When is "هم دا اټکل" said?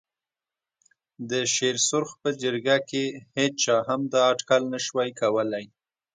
3.87-4.63